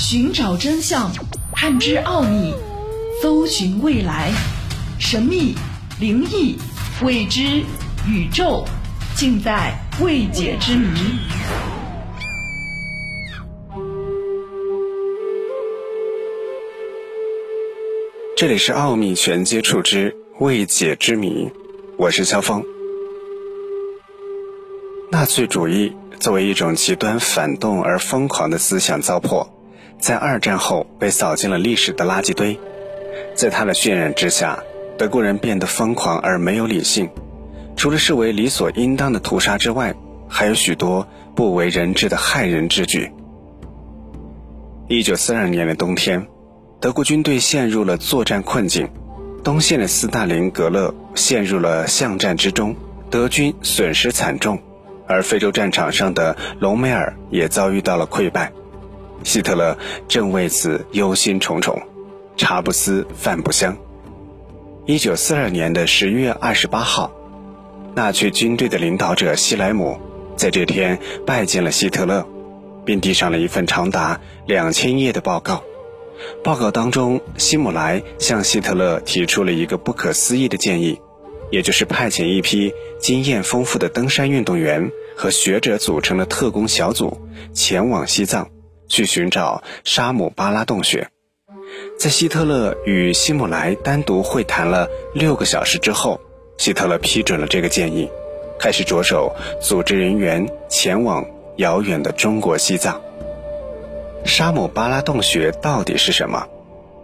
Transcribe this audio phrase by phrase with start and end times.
[0.00, 1.12] 寻找真相，
[1.52, 2.54] 探知奥秘，
[3.20, 4.32] 搜寻未来，
[4.98, 5.54] 神秘、
[6.00, 6.56] 灵异、
[7.02, 7.62] 未知、
[8.08, 8.64] 宇宙，
[9.14, 10.88] 尽在未解之谜。
[18.38, 21.44] 这里是《奥秘全接触之未解之谜》，
[21.98, 22.64] 我是肖峰。
[25.12, 29.46] 纳粹主义作为一种极端反动而疯狂的思想糟粕，
[30.00, 32.58] 在二战后被扫进了历史的垃圾堆。
[33.34, 34.58] 在他的渲染之下，
[34.98, 37.08] 德国人变得疯狂而没有理性，
[37.76, 39.94] 除了视为理所应当的屠杀之外，
[40.28, 43.10] 还有许多不为人知的害人之举。
[44.88, 46.26] 一九四二年的冬天。
[46.80, 48.88] 德国军队陷入了作战困境，
[49.44, 52.74] 东线的斯大林格勒陷入了巷战之中，
[53.10, 54.58] 德军损失惨重，
[55.06, 58.50] 而非洲战场上的隆美尔也遭遇到了溃败，
[59.22, 59.76] 希特勒
[60.08, 61.80] 正为此忧心忡忡，
[62.36, 63.76] 茶不思饭不香。
[64.86, 67.12] 一九四二年的十一月二十八号，
[67.94, 70.00] 纳粹军队的领导者希莱姆
[70.36, 72.26] 在这天拜见了希特勒，
[72.84, 75.62] 并递上了一份长达两千页的报告。
[76.42, 80.98] 报告当中，希姆莱向希特勒提出了一个不可思议的建议，
[81.50, 87.20] 也就是派遣一批经验丰富的登山运动员和学者组成的特工小组
[87.54, 88.48] 前往西藏，
[88.90, 91.08] 去寻找沙姆巴拉洞穴。
[91.98, 96.20] 在希特勒与希姆莱单独会谈了六个小时之后，
[96.58, 98.10] 希特勒批准了这个建议，
[98.58, 101.24] 开始着手组织人员前往
[101.56, 103.00] 遥远的中国西藏。
[104.24, 106.46] 沙姆巴拉洞穴到底是什么？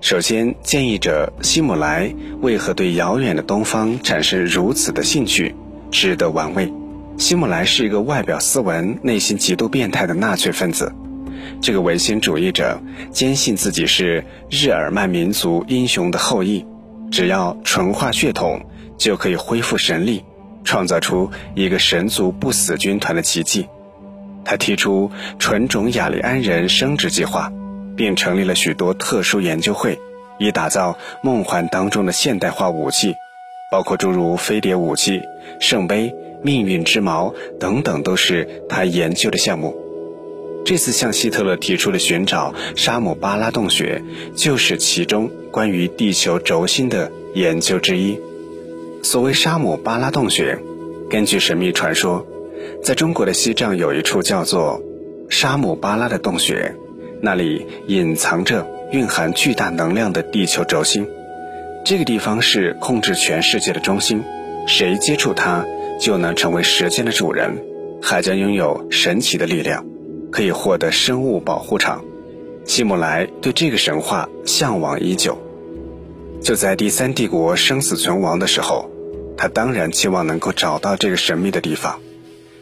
[0.00, 5.54] 首先，建议者希姆莱为何对遥远的东方产生如此的兴趣，
[5.90, 6.72] 值得玩味。
[7.18, 10.92] 希姆莱是一个外表斯文、内心极度变态的纳粹分子。
[11.60, 12.80] 这个唯心主义者
[13.10, 16.64] 坚信自己是日耳曼民族英雄的后裔，
[17.10, 18.60] 只要纯化血统，
[18.96, 20.24] 就可以恢复神力，
[20.64, 23.66] 创造出一个神族不死军团的奇迹。
[24.44, 27.52] 他提出纯种雅利安人生殖计划，
[27.96, 29.98] 并成立了许多特殊研究会，
[30.38, 33.14] 以打造梦幻当中的现代化武器，
[33.70, 35.22] 包括诸如飞碟武器、
[35.60, 39.81] 圣杯、命运之矛等等，都是他研究的项目。
[40.64, 44.02] 这次向希特勒提出的寻找沙姆巴拉洞穴，
[44.34, 48.18] 就是其中关于地球轴心的研究之一。
[49.02, 50.58] 所谓沙姆巴拉洞穴，
[51.10, 52.26] 根据神秘传说。
[52.80, 54.80] 在中国的西藏有一处叫做
[55.28, 56.74] 沙姆巴拉的洞穴，
[57.20, 61.06] 那里隐藏着蕴含巨大能量的地球轴心。
[61.84, 64.22] 这个地方是控制全世界的中心，
[64.66, 65.64] 谁接触它
[66.00, 67.56] 就能成为时间的主人，
[68.00, 69.84] 还将拥有神奇的力量，
[70.32, 72.02] 可以获得生物保护场。
[72.64, 75.36] 希姆莱对这个神话向往已久，
[76.40, 78.90] 就在第三帝国生死存亡的时候，
[79.36, 82.00] 他当然期望能够找到这个神秘的地方。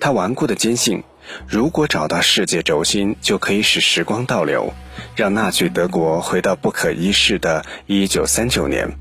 [0.00, 1.02] 他顽固的坚信，
[1.46, 4.72] 如果找到世界轴心，就可以使时光倒流，
[5.14, 8.98] 让纳粹德国回到不可一世的1939年，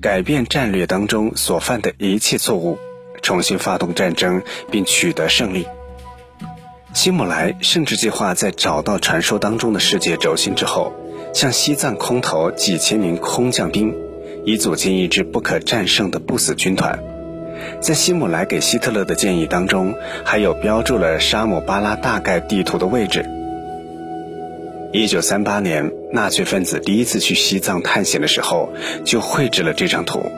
[0.00, 2.76] 改变战略当中所犯的一切错误，
[3.22, 5.66] 重新发动战争并取得胜利。
[6.94, 10.92] 希姆莱甚至计划在找到传说当中的世界轴心之后，
[11.32, 13.94] 向西藏空投几千名空降兵，
[14.44, 16.98] 以组建一支不可战胜的不死军团。
[17.80, 23.24] 在希姆莱给希特勒的建议当中，还有标注了沙姆巴拉大概地图的位置。
[24.92, 28.68] 一九三八年，纳粹分子第一次去西藏探险的时候，
[29.04, 30.30] 就绘制了这张图。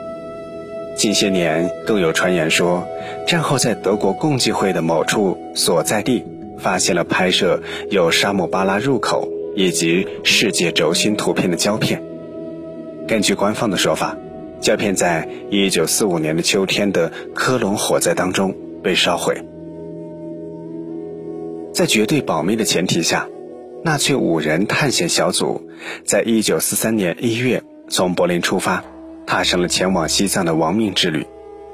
[0.95, 2.87] 近些年，更有传言说，
[3.27, 6.23] 战后在德国共济会的某处所在地，
[6.65, 7.61] 发现了拍摄
[7.91, 12.01] 有沙姆巴拉入口以及世界轴心图片的胶片。
[13.07, 14.17] 根据官方的说法。
[14.61, 19.37] 胶片在一九四五年的秋天的科隆火灾当中被烧毁。
[21.71, 23.27] 在绝对保密的前提下，
[23.83, 25.61] 纳粹五人探险小组
[26.03, 28.83] 在一九四三年一月从柏林出发，
[29.27, 31.27] 踏上了前往西藏的亡命之旅。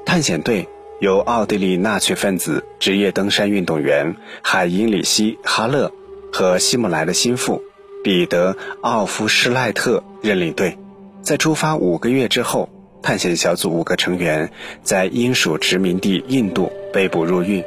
[0.04, 0.68] 探险队
[1.02, 5.90] 由奥地利纳粹分子职业登山运动员海因里希·哈勒
[6.32, 7.60] 和希姆莱的心腹
[8.04, 10.78] 彼得·奥夫施赖特认领队。
[11.20, 12.68] 在出发五个月之后，
[13.02, 14.52] 探险小组五个成员
[14.84, 17.64] 在英属殖民地印度被捕入狱。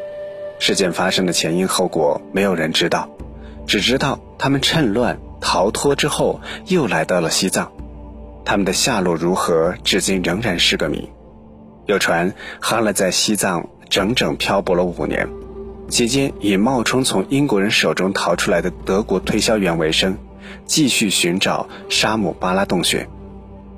[0.58, 3.10] 事件发生的前因后果，没有人知道，
[3.68, 7.70] 只知道他们趁乱逃脱之后，又来到了西藏。
[8.46, 11.10] 他们的下落如何，至今仍然是个谜。
[11.86, 15.28] 有传哈勒在西藏整整漂泊了五年，
[15.88, 20.18] 期间以冒充从英国人手中逃出来的德国推销员为生，
[20.66, 23.08] 继续寻找沙姆巴拉洞穴。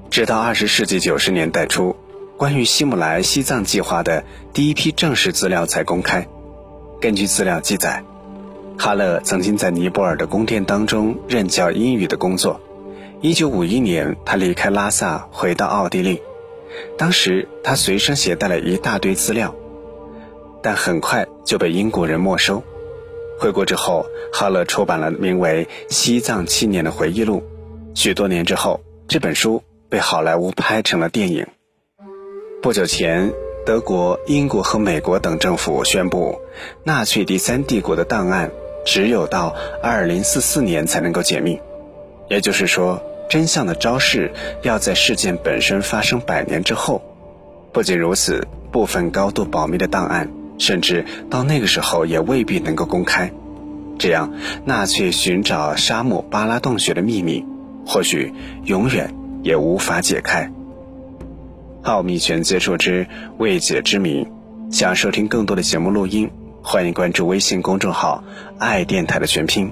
[0.10, 1.96] 直到二十世纪九十年代初，
[2.38, 4.24] 关于希姆莱西藏计划的
[4.54, 6.26] 第一批正式资料才公开。
[7.02, 8.02] 根据资料记载，
[8.78, 12.62] 哈勒曾经在尼泊尔的宫殿当中任教英语的工作。
[13.20, 16.22] 一九五一年，他离开拉萨，回到奥地利。
[16.98, 19.56] 当时他随身携带了一大堆资料，
[20.62, 22.64] 但很快就被英国人没收。
[23.40, 27.44] 回国之后，哈勒出版了名为《西藏七年》的回忆录。
[27.94, 31.46] 许多年之后，这本书被好莱坞拍成了电影。
[32.62, 33.32] 不久前，
[33.66, 36.42] 德国、英国和美国等政府宣布，
[36.84, 38.52] 纳粹第三帝国的档案
[38.84, 41.60] 只有到二零四四年才能够解密。
[42.30, 44.32] 也就是说，真相的昭示
[44.64, 47.02] 要在事件本身发生百年之后。
[47.74, 50.30] 不仅如此，部分高度保密的档案。
[50.60, 53.32] 甚至到那个时候也未必能够公开，
[54.00, 54.34] 这样
[54.66, 57.46] 纳粹寻找沙漠巴拉洞穴的秘密，
[57.86, 58.34] 或许
[58.66, 59.14] 永远
[59.44, 60.52] 也无法解开。
[61.84, 63.06] 奥秘全接触之
[63.38, 64.28] 未解之谜，
[64.72, 66.28] 想收听更多的节目录音，
[66.64, 68.24] 欢迎关注微信公众号
[68.58, 69.72] “爱电台”的全拼。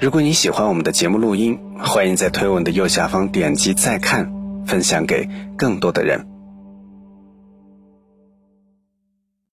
[0.00, 4.32] 如果你喜欢我们的节目录音，欢迎在推文的右下方点击再看，
[4.64, 6.29] 分享给更多的人。